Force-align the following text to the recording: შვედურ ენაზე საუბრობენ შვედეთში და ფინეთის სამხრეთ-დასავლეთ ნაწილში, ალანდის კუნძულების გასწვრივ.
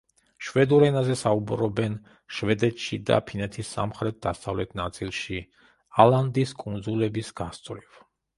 შვედურ 0.45 0.83
ენაზე 0.85 1.15
საუბრობენ 1.17 1.97
შვედეთში 2.37 2.99
და 3.09 3.19
ფინეთის 3.27 3.69
სამხრეთ-დასავლეთ 3.77 4.75
ნაწილში, 4.81 5.39
ალანდის 6.07 6.57
კუნძულების 6.65 7.31
გასწვრივ. 7.43 8.03